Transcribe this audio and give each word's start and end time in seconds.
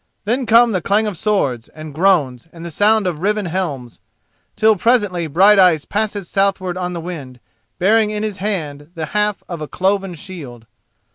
Then 0.25 0.47
come 0.47 0.71
the 0.71 0.81
clang 0.81 1.05
of 1.05 1.15
swords, 1.15 1.67
and 1.69 1.93
groans, 1.93 2.47
and 2.51 2.65
the 2.65 2.71
sound 2.71 3.05
of 3.05 3.19
riven 3.21 3.45
helms, 3.45 3.99
till 4.55 4.75
presently 4.75 5.27
Brighteyes 5.27 5.85
passes 5.85 6.27
southward 6.27 6.75
on 6.75 6.93
the 6.93 6.99
wind, 6.99 7.39
bearing 7.77 8.09
in 8.09 8.23
his 8.23 8.39
hand 8.39 8.89
the 8.95 9.05
half 9.13 9.43
of 9.47 9.61
a 9.61 9.67
cloven 9.67 10.15
shield. 10.15 10.65